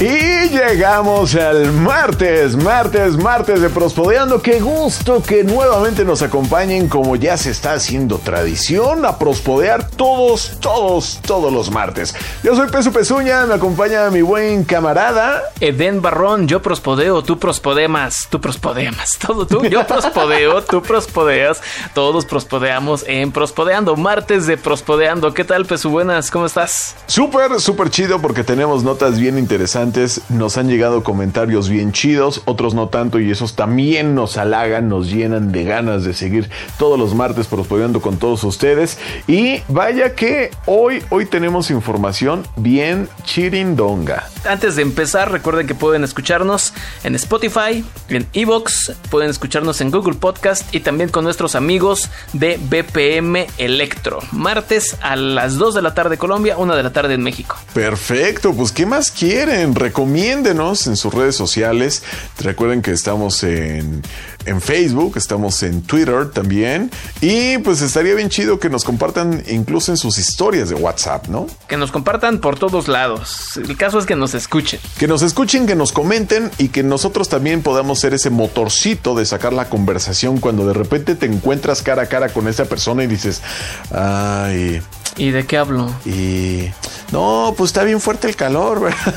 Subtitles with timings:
[0.00, 4.42] Y llegamos al martes, martes, martes de Prospodeando.
[4.42, 10.58] Qué gusto que nuevamente nos acompañen como ya se está haciendo tradición a prospodear todos,
[10.60, 12.12] todos, todos los martes.
[12.42, 15.44] Yo soy Peso Pezuña, me acompaña mi buen camarada.
[15.60, 21.62] Eden Barrón, yo prospodeo, tú prospodemas, tú prospodemas, todo tú, yo prospodeo, tú prospodeas,
[21.94, 25.32] todos prospodeamos en Prospodeando, martes de Prospodeando.
[25.32, 25.90] ¿Qué tal, Pesu?
[25.90, 26.96] Buenas, ¿cómo estás?
[27.06, 29.84] Súper, súper chido porque tenemos notas bien interesantes
[30.28, 35.08] nos han llegado comentarios bien chidos, otros no tanto y esos también nos halagan, nos
[35.08, 38.98] llenan de ganas de seguir todos los martes prospodiando con todos ustedes.
[39.28, 44.28] Y vaya que hoy, hoy tenemos información bien chirindonga.
[44.44, 50.14] Antes de empezar, recuerden que pueden escucharnos en Spotify, en Evox, pueden escucharnos en Google
[50.14, 54.18] Podcast y también con nuestros amigos de BPM Electro.
[54.32, 57.56] Martes a las 2 de la tarde Colombia, 1 de la tarde en México.
[57.72, 59.73] Perfecto, pues ¿qué más quieren?
[59.74, 62.02] Recomiéndenos en sus redes sociales.
[62.38, 64.02] Recuerden que estamos en,
[64.46, 66.90] en Facebook, estamos en Twitter también.
[67.20, 71.46] Y pues estaría bien chido que nos compartan incluso en sus historias de WhatsApp, ¿no?
[71.68, 73.56] Que nos compartan por todos lados.
[73.56, 74.80] El caso es que nos escuchen.
[74.98, 79.24] Que nos escuchen, que nos comenten y que nosotros también podamos ser ese motorcito de
[79.26, 83.06] sacar la conversación cuando de repente te encuentras cara a cara con esa persona y
[83.06, 83.42] dices,
[83.90, 84.82] ay.
[85.16, 85.90] ¿Y de qué hablo?
[86.04, 86.70] Y
[87.14, 89.14] no, pues está bien fuerte el calor, ¿verdad?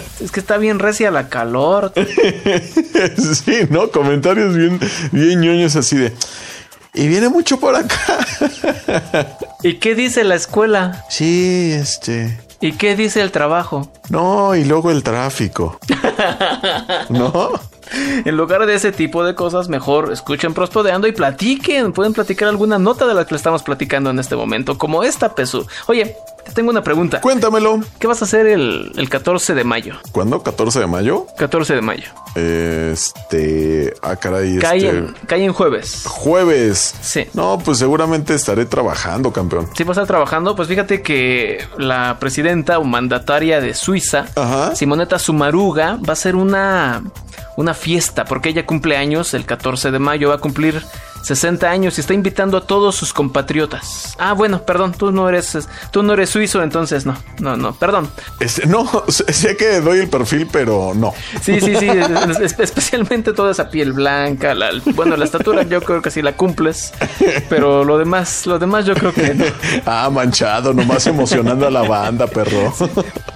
[0.20, 1.92] Es que está bien recia la calor.
[3.44, 3.90] sí, ¿no?
[3.90, 4.80] Comentarios bien,
[5.12, 6.14] bien ñoños así de.
[6.94, 7.98] Y viene mucho por acá.
[9.62, 11.04] ¿Y qué dice la escuela?
[11.10, 12.40] Sí, este.
[12.62, 13.92] ¿Y qué dice el trabajo?
[14.08, 15.78] No, y luego el tráfico.
[17.10, 17.50] ¿No?
[18.24, 21.92] En lugar de ese tipo de cosas, mejor escuchen Prospodeando y platiquen.
[21.92, 25.34] Pueden platicar alguna nota de la que le estamos platicando en este momento, como esta,
[25.34, 25.66] Pesu.
[25.86, 26.16] Oye,
[26.46, 27.20] te tengo una pregunta.
[27.20, 27.80] Cuéntamelo.
[27.98, 29.96] ¿Qué vas a hacer el, el 14 de mayo?
[30.12, 30.42] ¿Cuándo?
[30.42, 31.26] ¿14 de mayo?
[31.36, 32.08] 14 de mayo.
[32.34, 33.94] Este.
[34.02, 34.58] Ah, caray.
[34.58, 34.88] Cae, este...
[34.90, 36.04] en, cae en jueves.
[36.06, 36.94] Jueves.
[37.00, 37.26] Sí.
[37.34, 39.68] No, pues seguramente estaré trabajando, campeón.
[39.76, 40.54] Sí, vas a estar trabajando.
[40.56, 44.74] Pues fíjate que la presidenta o mandataria de Suiza, Ajá.
[44.76, 47.02] Simoneta Sumaruga, va a hacer una,
[47.56, 50.28] una fiesta porque ella cumple años el 14 de mayo.
[50.28, 50.82] Va a cumplir
[51.26, 54.14] 60 años y está invitando a todos sus compatriotas.
[54.16, 58.08] Ah, bueno, perdón, tú no eres, tú no eres suizo, entonces no, no, no, perdón.
[58.38, 61.12] Este, no, sé que doy el perfil, pero no.
[61.42, 66.00] Sí, sí, sí, es, especialmente toda esa piel blanca, la, bueno, la estatura yo creo
[66.00, 66.92] que sí la cumples,
[67.48, 69.46] pero lo demás, lo demás yo creo que no.
[69.84, 72.72] Ah, manchado, nomás emocionando a la banda, perro.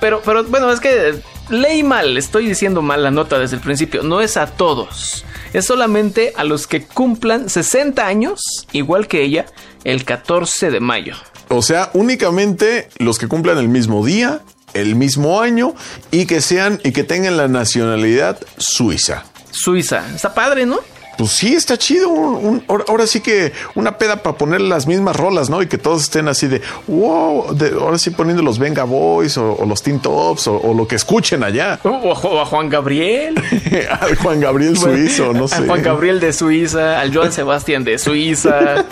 [0.00, 4.04] Pero, pero bueno, es que leí mal, estoy diciendo mal la nota desde el principio,
[4.04, 8.40] no es a todos es solamente a los que cumplan 60 años,
[8.72, 9.46] igual que ella,
[9.84, 11.14] el 14 de mayo.
[11.48, 14.40] O sea, únicamente los que cumplan el mismo día,
[14.74, 15.74] el mismo año
[16.10, 19.24] y que sean y que tengan la nacionalidad suiza.
[19.50, 20.78] Suiza, está padre, ¿no?
[21.20, 22.08] Pues sí, está chido.
[22.08, 25.60] Un, un, ahora sí que una peda para poner las mismas rolas, ¿no?
[25.60, 27.54] Y que todos estén así de wow.
[27.54, 30.88] De, ahora sí poniendo los Venga Boys o, o los Teen Tops o, o, lo
[30.88, 31.78] que escuchen allá.
[31.90, 33.34] O, a Juan Gabriel.
[34.00, 35.56] al Juan Gabriel suizo, no sé.
[35.56, 38.86] Al Juan Gabriel de Suiza, al Joan Sebastián de Suiza.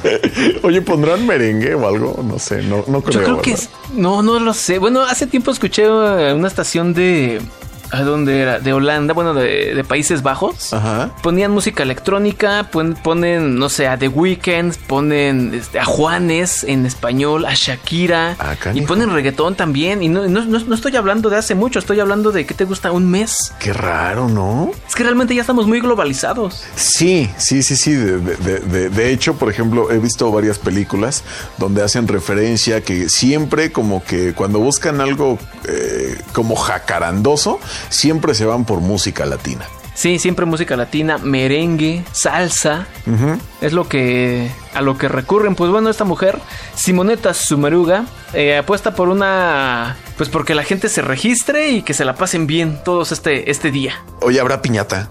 [0.62, 2.22] Oye, ¿pondrán merengue o algo?
[2.22, 3.20] No sé, no, no creo.
[3.20, 4.78] Yo creo que es, no, no lo sé.
[4.78, 7.42] Bueno, hace tiempo escuché una estación de
[7.90, 8.60] ¿A dónde era?
[8.60, 10.72] De Holanda, bueno, de, de Países Bajos.
[10.72, 11.10] Ajá.
[11.22, 16.86] Ponían música electrónica, ponen, ponen, no sé, a The Weeknd, ponen este, a Juanes en
[16.86, 18.36] español, a Shakira.
[18.38, 20.02] Ah, y ponen reggaetón también.
[20.02, 22.92] Y no, no, no, estoy hablando de hace mucho, estoy hablando de que te gusta
[22.92, 23.52] un mes.
[23.58, 24.70] Qué raro, ¿no?
[24.88, 26.64] Es que realmente ya estamos muy globalizados.
[26.76, 27.92] Sí, sí, sí, sí.
[27.92, 31.24] De, de, de, de hecho, por ejemplo, he visto varias películas
[31.58, 38.44] donde hacen referencia que siempre como que cuando buscan algo eh, como jacarandoso, siempre se
[38.44, 39.66] van por música latina.
[40.00, 42.86] Sí, siempre música latina, merengue, salsa.
[43.06, 43.38] Uh -huh.
[43.60, 45.54] Es lo que a lo que recurren.
[45.54, 46.38] Pues bueno, esta mujer,
[46.74, 49.98] Simoneta Sumaruga, eh, apuesta por una.
[50.16, 53.70] Pues porque la gente se registre y que se la pasen bien todos este, este
[53.70, 54.02] día.
[54.22, 55.10] Oye, habrá piñata.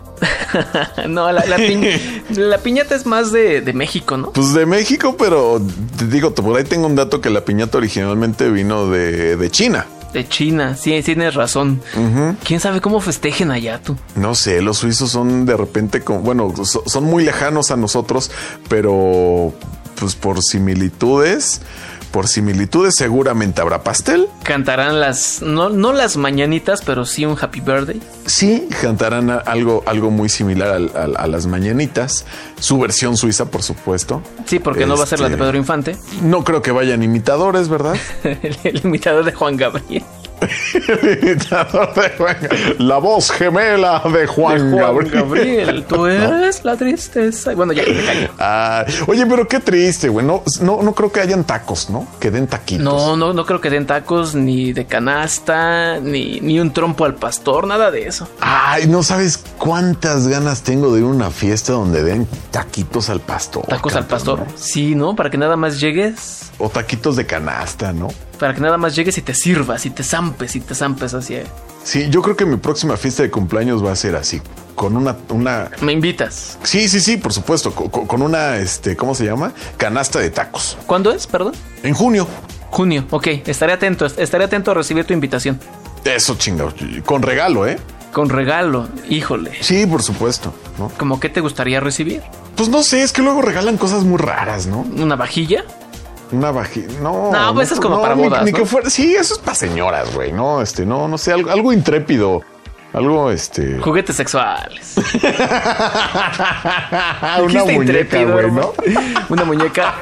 [1.07, 1.85] no, la, la, piñ
[2.31, 4.31] la, piñata es más de, de, México, ¿no?
[4.33, 5.61] Pues de México, pero
[5.99, 9.85] te digo, por ahí tengo un dato que la piñata originalmente vino de, de China.
[10.13, 11.81] De China, sí, tienes razón.
[11.95, 12.35] Uh -huh.
[12.43, 13.95] ¿Quién sabe cómo festejen allá tú?
[14.15, 18.31] No sé, los suizos son de repente, como, bueno, son muy lejanos a nosotros,
[18.67, 19.53] pero
[19.99, 21.61] pues por similitudes,
[22.11, 24.27] por similitudes seguramente habrá pastel.
[24.43, 28.01] Cantarán las, no, no las mañanitas, pero sí un happy birthday.
[28.25, 32.25] Sí, cantarán a- algo, algo muy similar al- a, las mañanitas.
[32.59, 34.21] Su versión suiza, por supuesto.
[34.45, 35.97] Sí, porque no va a ser la de Este, Pedro Infante.
[36.21, 37.95] No creo que vayan imitadores, ¿verdad?
[38.23, 40.03] el, el imitador de Juan Gabriel.
[41.21, 42.37] Imitador de Juan
[42.79, 45.11] La voz gemela de Juan, Juan Gabriel.
[45.11, 47.53] Gabriel, tú eres la tristeza.
[47.53, 48.29] Bueno, ya me callo.
[48.39, 50.25] Ah, oye, pero qué triste, güey.
[50.25, 52.07] No, no, no creo que hayan tacos, ¿no?
[52.19, 52.83] Que den taquitos.
[52.83, 57.15] No, no, no creo que den tacos, ni de canasta, ni, ni un trompo al
[57.15, 58.27] pastor, nada de eso.
[58.41, 63.19] Ay, no sabes cuántas ganas tengo de ir a una fiesta donde den taquitos al
[63.19, 63.65] pastor.
[63.67, 64.45] Tacos al pastor.
[64.55, 65.15] Sí, ¿no?
[65.15, 66.51] Para que nada más llegues.
[66.57, 68.09] O taquitos de canasta, ¿no?
[68.39, 71.35] Para que nada más llegues y te sirvas y te zampes y te zampes así.
[71.35, 71.45] eh.
[71.83, 74.41] Sí, yo creo que mi próxima fiesta de cumpleaños va a ser así.
[74.75, 75.69] Con una, una.
[75.81, 76.57] Me invitas.
[76.63, 77.73] Sí, sí, sí, por supuesto.
[77.75, 79.51] co- co- Con una, este, ¿cómo se llama?
[79.77, 80.77] Canasta de tacos.
[80.85, 81.27] ¿Cuándo es?
[81.27, 81.53] Perdón.
[81.83, 82.27] En junio.
[82.69, 83.05] Junio.
[83.09, 84.05] Ok, estaré atento.
[84.05, 85.59] Estaré atento a recibir tu invitación.
[86.05, 86.73] Eso chingado.
[87.05, 87.77] Con regalo, ¿eh?
[88.13, 88.87] Con regalo.
[89.09, 89.51] Híjole.
[89.61, 90.53] Sí, por supuesto.
[90.77, 90.89] ¿no?
[90.97, 92.21] ¿Cómo qué te gustaría recibir?
[92.55, 94.79] Pues no sé, es que luego regalan cosas muy raras, ¿no?
[94.97, 95.63] ¿Una vajilla?
[96.31, 96.93] Una vagina.
[97.01, 98.57] No, No, pues eso es como para ni- bodas, Ni, ¿no?
[98.57, 98.89] que fuera.
[98.89, 100.31] Sí, eso es para señoras, güey.
[100.31, 102.41] No, este, no, no sé, algo, algo intrépido.
[102.93, 103.79] Algo, este.
[103.79, 104.95] Juguetes sexuales.
[107.43, 108.45] una muñeca, güey.
[109.29, 109.93] Una muñeca.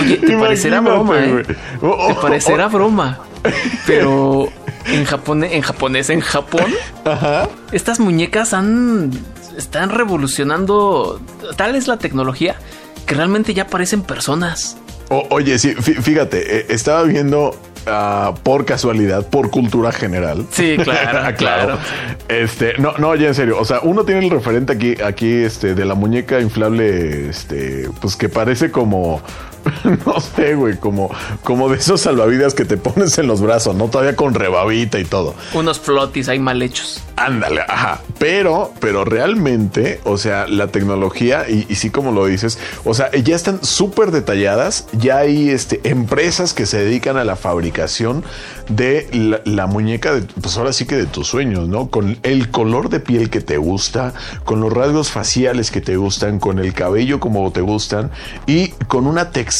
[0.00, 1.32] Oye, te parecerá broma, ¿eh?
[1.32, 1.44] güey.
[1.82, 3.18] Oh, Te oh, parecerá broma.
[3.86, 4.48] Pero
[4.86, 6.66] en japonés, en japonés, en Japón,
[7.04, 7.48] Ajá.
[7.72, 9.10] estas muñecas han
[9.56, 11.20] están revolucionando.
[11.56, 12.56] Tal es la tecnología
[13.06, 14.76] que realmente ya parecen personas.
[15.08, 17.54] O- oye, sí, fí- fíjate, eh, estaba viendo
[17.86, 20.46] ah, por casualidad, por cultura general.
[20.50, 21.78] Sí, claro, claro.
[22.28, 23.58] Este, no, no, ya en serio.
[23.58, 28.16] O sea, uno tiene el referente aquí, aquí, este, de la muñeca inflable, este, pues
[28.16, 29.20] que parece como,
[30.06, 31.10] no sé, güey, como,
[31.42, 33.88] como de esos salvavidas que te pones en los brazos, ¿no?
[33.88, 35.34] Todavía con rebabita y todo.
[35.54, 37.02] Unos flotis ahí mal hechos.
[37.16, 38.00] Ándale, ajá.
[38.18, 43.10] Pero, pero realmente, o sea, la tecnología, y, y sí como lo dices, o sea,
[43.12, 44.86] ya están súper detalladas.
[44.92, 48.24] Ya hay este, empresas que se dedican a la fabricación
[48.68, 51.88] de la, la muñeca, de, pues ahora sí que de tus sueños, ¿no?
[51.88, 54.14] Con el color de piel que te gusta,
[54.44, 58.10] con los rasgos faciales que te gustan, con el cabello como te gustan
[58.46, 59.51] y con una textura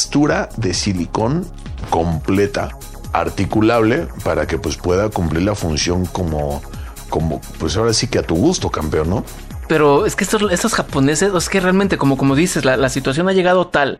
[0.57, 1.45] de silicón
[1.89, 2.69] completa,
[3.11, 6.61] articulable, para que pues pueda cumplir la función como
[7.09, 9.23] como, pues ahora sí que a tu gusto, campeón, ¿no?
[9.67, 13.29] Pero es que estos, estos japoneses, es que realmente, como, como dices, la, la situación
[13.29, 13.99] ha llegado tal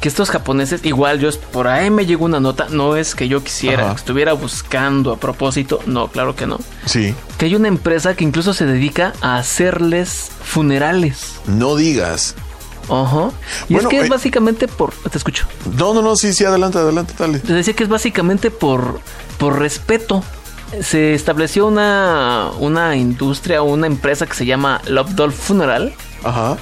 [0.00, 3.42] que estos japoneses, igual yo por ahí me llegó una nota, no es que yo
[3.42, 3.92] quisiera, Ajá.
[3.94, 6.58] que estuviera buscando a propósito, no, claro que no.
[6.84, 7.14] Sí.
[7.38, 11.36] Que hay una empresa que incluso se dedica a hacerles funerales.
[11.46, 12.34] No digas.
[12.88, 13.30] Ajá.
[13.68, 14.92] Y Bueno, es que es eh, básicamente por.
[14.92, 15.46] Te escucho.
[15.76, 17.38] No, no, no, sí, sí, adelante, adelante, dale.
[17.40, 19.00] Te decía que es básicamente por,
[19.38, 20.22] por respeto.
[20.82, 25.94] Se estableció una, una industria una empresa que se llama Love Doll Funeral
[26.24, 26.56] Ajá.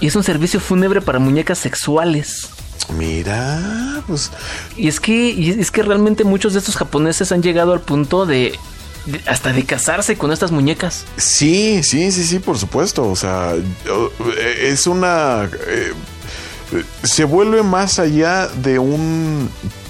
[0.00, 2.48] y es un servicio fúnebre para muñecas sexuales.
[2.98, 4.30] Mira, pues
[4.76, 8.24] Y es que, y es que realmente muchos de estos japoneses han llegado al punto
[8.26, 8.58] de-
[9.26, 11.04] hasta de casarse con estas muñecas.
[11.16, 13.04] sí, sí, sí, sí, por supuesto.
[13.08, 15.44] O sea, eh, es una.
[15.66, 15.92] eh,
[16.72, 19.48] eh, se vuelve más allá de un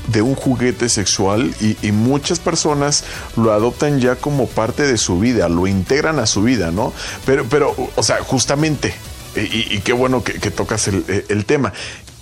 [0.08, 3.05] de un juguete sexual y, y muchas personas
[3.37, 6.93] lo adoptan ya como parte de su vida, lo integran a su vida, ¿no?
[7.27, 8.93] Pero, pero, o sea, justamente,
[9.36, 9.41] y,
[9.77, 11.72] y- qué bueno que, que tocas el, el tema.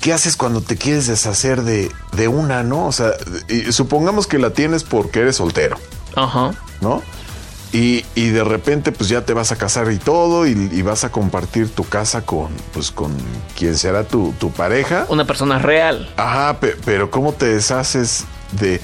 [0.01, 2.87] ¿Qué haces cuando te quieres deshacer de, de una, no?
[2.87, 3.13] O sea,
[3.49, 5.79] y supongamos que la tienes porque eres soltero.
[6.15, 6.55] Ajá.
[6.81, 7.03] ¿No?
[7.71, 11.05] Y, y de repente pues ya te vas a casar y todo y, y vas
[11.05, 13.13] a compartir tu casa con pues con
[13.59, 15.05] quien será tu, tu pareja.
[15.11, 16.09] Una persona real.
[16.17, 18.81] Ajá, pe- pero ¿cómo te deshaces de,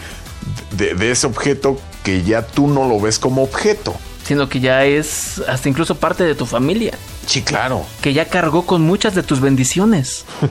[0.72, 3.94] de, de ese objeto que ya tú no lo ves como objeto?
[4.26, 6.92] Sino que ya es hasta incluso parte de tu familia.
[7.26, 7.84] Sí, claro.
[8.02, 10.24] Que ya cargó con muchas de tus bendiciones.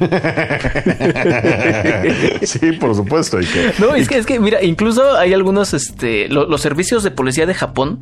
[2.44, 3.39] sí, por supuesto.
[3.42, 7.03] y que- No, es que, es que, mira, incluso hay algunos, este, lo- los servicios
[7.03, 8.00] de policía de Japón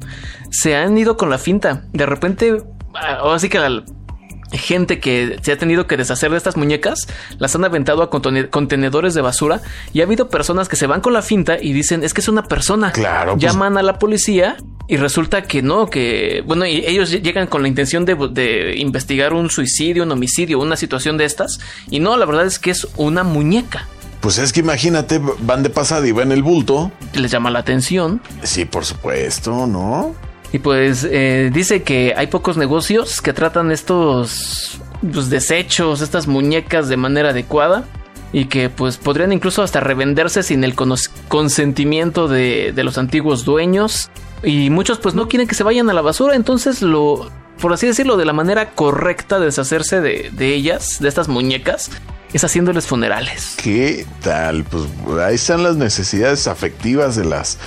[0.49, 1.83] se han ido con la finta.
[1.93, 2.57] De repente,
[2.95, 3.83] ah, ahora sí que la
[4.51, 7.07] gente que se ha tenido que deshacer de estas muñecas
[7.39, 9.61] las han aventado a contenedores de basura
[9.93, 12.27] y ha habido personas que se van con la finta y dicen es que es
[12.27, 12.91] una persona.
[12.91, 17.47] Claro, pues- Llaman a la policía y resulta que no, que bueno, y ellos llegan
[17.47, 21.99] con la intención de, de investigar un suicidio, un homicidio, una situación de estas y
[21.99, 23.87] no, la verdad es que es una muñeca.
[24.19, 26.91] Pues es que imagínate, van de pasada y ven el bulto.
[27.13, 30.13] Les llama la atención Sí, por supuesto, ¿no?
[30.53, 34.79] Y pues eh, dice que hay pocos negocios que tratan estos
[35.13, 37.85] pues, desechos, estas muñecas de manera adecuada.
[38.33, 40.73] y que pues podrían incluso hasta revenderse sin el
[41.27, 44.09] consentimiento de, de los antiguos dueños.
[44.43, 47.29] Y muchos pues no quieren que se vayan a la basura, entonces lo,
[47.61, 51.91] por así decirlo, de la manera correcta de deshacerse de, de ellas, de estas muñecas,
[52.33, 53.55] es haciéndoles funerales.
[53.61, 54.63] ¿Qué tal?
[54.63, 54.83] Pues
[55.19, 57.57] ahí están las necesidades afectivas de las,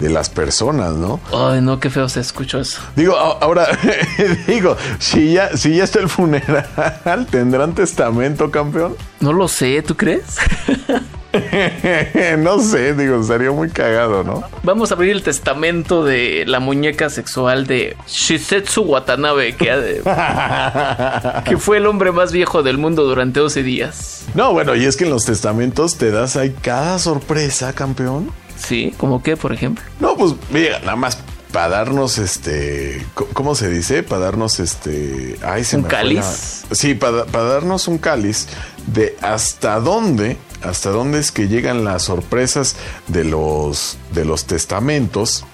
[0.00, 1.20] de las personas, ¿no?
[1.32, 2.80] Ay, no, qué feo se escuchó eso.
[2.96, 3.66] Digo, ahora,
[4.46, 8.96] digo, si ya, si ya está el funeral, ¿tendrán testamento, campeón?
[9.20, 10.36] No lo sé, ¿tú crees?
[12.38, 14.42] no sé, digo, estaría muy cagado, ¿no?
[14.62, 20.02] Vamos a abrir el testamento de la muñeca sexual de Shisetsu Watanabe, que,
[21.44, 24.24] que fue el hombre más viejo del mundo durante 12 días.
[24.34, 28.30] No, bueno, y es que en los testamentos te das ahí cada sorpresa, campeón.
[28.56, 29.82] Sí, ¿como qué, por ejemplo?
[30.00, 31.18] No, pues mira, nada más
[31.52, 34.02] para darnos este, ¿cómo se dice?
[34.02, 36.64] Para darnos este, ay, se un cáliz.
[36.70, 38.48] Sí, para, para darnos un cáliz
[38.86, 42.76] de hasta dónde hasta dónde es que llegan las sorpresas
[43.08, 45.44] de los, de los testamentos,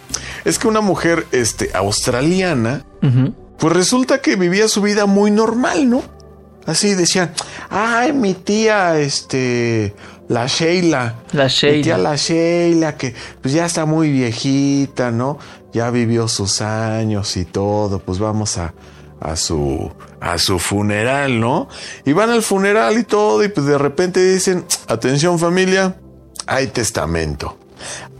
[0.44, 2.84] es que una mujer este, australiana,
[3.58, 6.02] pues resulta que vivía su vida muy normal, ¿no?
[6.66, 7.32] Así decían,
[7.70, 9.94] ay, mi tía, este,
[10.28, 11.14] la Sheila.
[11.32, 11.76] La Sheila.
[11.76, 15.38] Mi tía la Sheila, que pues ya está muy viejita, ¿no?
[15.72, 18.74] Ya vivió sus años y todo, pues vamos a,
[19.20, 21.68] a su a su funeral, ¿no?
[22.04, 25.96] Y van al funeral y todo y pues de repente dicen, "Atención familia,
[26.46, 27.58] hay testamento."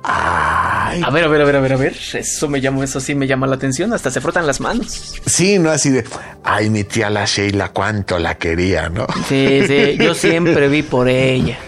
[0.03, 1.03] Ay.
[1.05, 1.97] A ver, a ver, a ver, a ver, a ver.
[2.15, 3.93] Eso me llama, eso sí me llama la atención.
[3.93, 5.17] Hasta se frotan las manos.
[5.27, 6.05] Sí, no así de,
[6.45, 9.07] ay, mi tía la Sheila, cuánto la quería, ¿no?
[9.29, 11.59] Sí, sí, yo siempre vi por ella.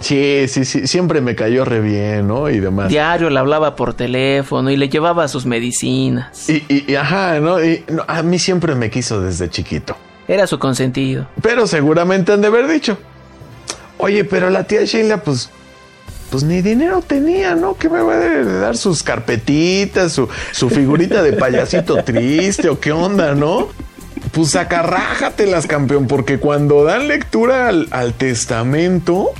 [0.00, 2.48] Sí, sí, sí, siempre me cayó re bien, ¿no?
[2.48, 2.88] Y demás.
[2.88, 6.48] Diario le hablaba por teléfono y le llevaba sus medicinas.
[6.48, 7.62] Y, y, ajá, ¿no?
[7.62, 9.96] Y a mí siempre me quiso desde chiquito.
[10.26, 11.26] Era su consentido.
[11.42, 12.96] Pero seguramente han de haber dicho.
[13.98, 15.50] Oye, pero la tía Sheila, pues,
[16.30, 17.76] pues ni dinero tenía, ¿no?
[17.76, 22.92] ¿Qué me va a dar sus carpetitas, su, su figurita de payasito triste o qué
[22.92, 23.68] onda, ¿no?
[24.32, 29.30] Pues acarrájatelas, campeón, porque cuando dan lectura al, al testamento,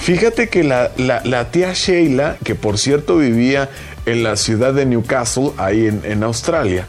[0.00, 3.68] Fíjate que la, tía Sheila, que por cierto vivía
[4.06, 6.86] en la ciudad de Newcastle, ahí en, Australia,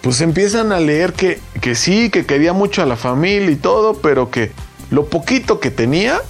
[0.00, 3.94] pues empiezan a leer que, que sí, que quería mucho a la familia y todo,
[3.94, 4.52] pero que
[4.90, 6.20] lo poquito que tenía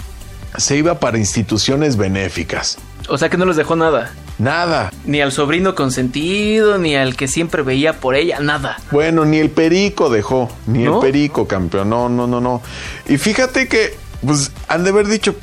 [0.57, 2.79] se iba para instituciones benéficas.
[3.09, 4.13] O sea que no les dejó nada.
[4.39, 4.93] Nada.
[5.05, 8.79] Ni al sobrino consentido, ni al que siempre veía por ella, nada.
[8.91, 11.89] Bueno, ni el perico dejó, ni el perico, campeón.
[11.89, 12.63] No, no, no, no.
[13.07, 13.95] Y fíjate que,
[14.25, 15.37] pues, han de haber dicho,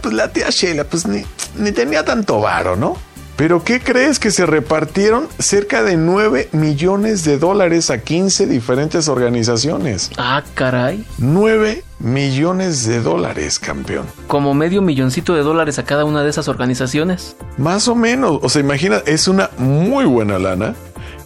[0.00, 1.24] pues la tía Sheila, pues ni,
[1.56, 2.96] ni tenía tanto varo, ¿no?
[3.36, 9.08] Pero ¿qué crees que se repartieron cerca de 9 millones de dólares a 15 diferentes
[9.08, 10.10] organizaciones?
[10.16, 11.04] Ah, caray.
[11.18, 14.06] 9 millones de dólares, campeón.
[14.26, 17.36] Como medio milloncito de dólares a cada una de esas organizaciones.
[17.58, 18.38] Más o menos.
[18.40, 20.74] O sea, imagina, es una muy buena lana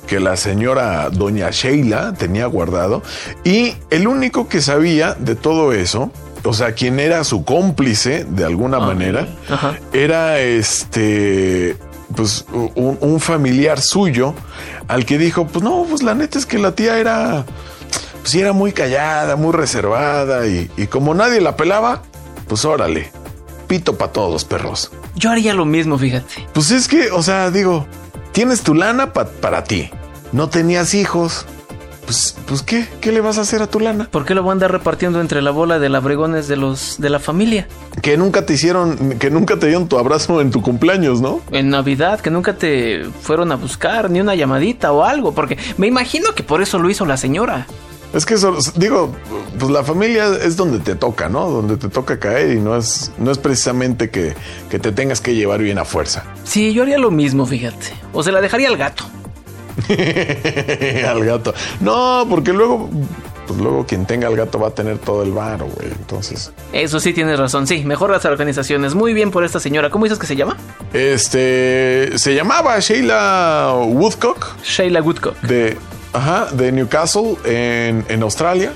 [0.09, 3.05] que la señora doña Sheila tenía guardado.
[3.45, 6.11] Y el único que sabía de todo eso
[6.45, 9.29] o sea, quien era su cómplice de alguna ah, manera,
[9.93, 11.77] era este,
[12.15, 12.45] pues
[12.75, 14.35] un, familiar suyo
[14.89, 17.45] al que dijo, pues no, pues la neta es que la tía era,
[18.23, 22.03] pues era muy callada, muy reservada y, como nadie la pelaba,
[22.49, 23.11] pues órale,
[23.67, 24.91] pito para todos, perros.
[25.17, 26.47] Yo haría lo mismo, fíjate.
[26.53, 27.87] Pues es que, o sea, digo,
[28.33, 29.91] tienes tu lana para ti,
[30.33, 31.47] no tenías hijos,
[32.11, 32.89] pues, pues ¿qué?
[33.01, 34.09] ¿Qué le vas a hacer a tu lana?
[34.11, 37.09] ¿Por qué lo van a andar repartiendo entre la bola de labregones de los de
[37.09, 37.69] la familia?
[38.03, 41.41] Que nunca te hicieron, que nunca te dieron tu abrazo en tu cumpleaños, ¿no?
[41.53, 45.87] En Navidad, que nunca te fueron a buscar ni una llamadita o algo, porque me
[45.87, 47.69] imagino que por eso lo hizo la señora.
[48.13, 49.15] Es que eso, digo,
[49.61, 51.49] pues la familia es donde te toca, ¿no?
[51.49, 54.35] Donde te toca caer y no es, no es precisamente que,
[54.69, 56.25] que te tengas que llevar bien a fuerza.
[56.43, 57.93] Sí, yo haría lo mismo, fíjate.
[58.13, 59.05] O se la dejaría al gato.
[61.09, 61.55] al gato.
[61.81, 62.89] No, porque luego,
[63.47, 65.89] pues luego quien tenga al gato va a tener todo el bar, güey.
[65.93, 66.53] Entonces.
[66.73, 67.67] Eso sí tienes razón.
[67.67, 68.95] Sí, mejor las organizaciones.
[68.95, 69.91] Muy bien por esta señora.
[69.91, 70.57] ¿Cómo dices que se llama?
[70.93, 72.17] Este.
[72.19, 74.57] Se llamaba Sheila Woodcock.
[74.63, 75.41] Sheila Woodcock.
[75.43, 75.77] De.
[76.13, 78.73] Ajá, de Newcastle en, en Australia.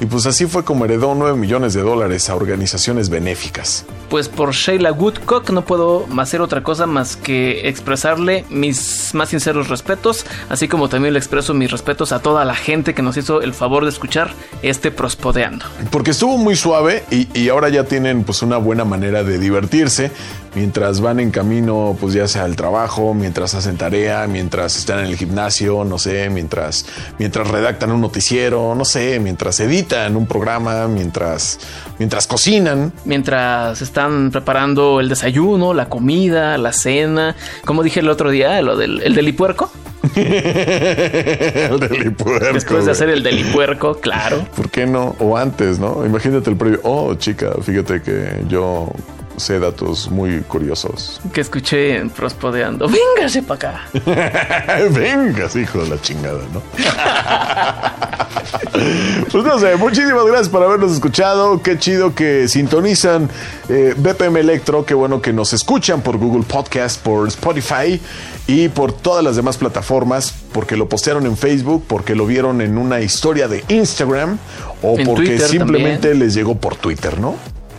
[0.00, 3.84] Y pues así fue como heredó 9 millones de dólares a organizaciones benéficas.
[4.08, 9.68] Pues por Sheila Woodcock no puedo hacer otra cosa más que expresarle mis más sinceros
[9.68, 13.40] respetos, así como también le expreso mis respetos a toda la gente que nos hizo
[13.40, 14.32] el favor de escuchar
[14.62, 15.64] este Prospodeando.
[15.90, 20.10] Porque estuvo muy suave y, y ahora ya tienen pues una buena manera de divertirse
[20.54, 25.06] mientras van en camino, pues ya sea al trabajo, mientras hacen tarea, mientras están en
[25.06, 26.86] el gimnasio, no sé, mientras,
[27.18, 31.58] mientras redactan un noticiero, no sé, mientras editan un programa, mientras,
[31.98, 32.92] mientras cocinan.
[33.04, 37.36] Mientras están preparando el desayuno, la comida, la cena.
[37.64, 39.70] Como dije el otro día, lo del el delipuerco.
[40.14, 42.52] el delipuerco.
[42.52, 44.46] Después de hacer el delipuerco, claro.
[44.54, 45.16] ¿Por qué no?
[45.18, 46.04] O antes, ¿no?
[46.04, 46.80] Imagínate el previo.
[46.82, 48.90] Oh, chica, fíjate que yo
[49.36, 51.20] sé datos muy curiosos.
[51.32, 52.88] Que escuché en Prospodeando.
[52.88, 54.78] Véngase para acá.
[54.90, 56.62] Vengas, hijo de la chingada, ¿no?
[59.30, 61.62] pues no sé, muchísimas gracias por habernos escuchado.
[61.62, 63.28] Qué chido que sintonizan
[63.68, 64.84] eh, BPM Electro.
[64.84, 68.00] Qué bueno que nos escuchan por Google Podcast, por Spotify
[68.46, 70.34] y por todas las demás plataformas.
[70.52, 74.38] Porque lo postearon en Facebook, porque lo vieron en una historia de Instagram
[74.82, 76.18] o En porque Twitter simplemente también.
[76.20, 77.36] les llegó por Twitter, ¿no?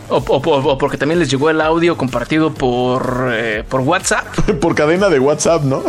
[0.08, 4.26] O, o- o- o porque también les llegó el audio compartido por, eh, por WhatsApp.
[4.60, 5.82] por cadena de WhatsApp, ¿no?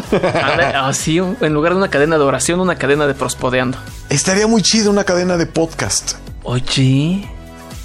[0.76, 3.78] Así, en lugar de una cadena de oración, una cadena de prospodeando.
[4.10, 6.14] Estaría muy chido una cadena de podcast.
[6.44, 7.28] Oye,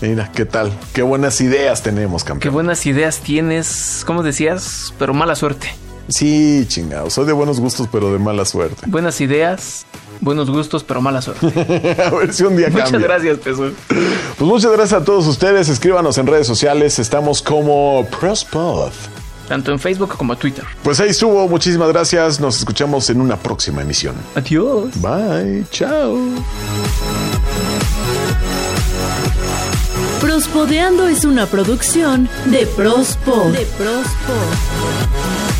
[0.01, 0.73] Mira, ¿qué tal?
[0.93, 2.55] Qué buenas ideas tenemos, qué campeón.
[2.55, 5.73] buenas ideas tienes, como decías, pero mala suerte.
[6.09, 7.09] Sí, chingado.
[7.11, 8.77] Soy de buenos gustos, pero de mala suerte.
[8.87, 9.87] Buenas ideas,
[10.21, 11.47] buenos gustos, pero mala suerte.
[12.05, 13.09] A ver si un día Muchas cambia.
[13.09, 13.73] gracias, Jesús.
[13.89, 15.69] Pues muchas gracias a todos ustedes.
[15.69, 16.99] Escríbanos en redes sociales.
[16.99, 18.91] Estamos como Prospod.
[19.49, 20.65] Tanto en Facebook como en Twitter.
[20.83, 21.47] Pues ahí estuvo.
[21.49, 22.41] Muchísimas gracias.
[22.41, 24.15] Nos escuchamos en una próxima emisión.
[24.35, 24.91] Adiós.
[25.01, 25.65] Bye.
[25.71, 26.17] Chao.
[30.21, 33.53] Prospodeando es una producción de Prospod.
[33.53, 35.52] De Prospod.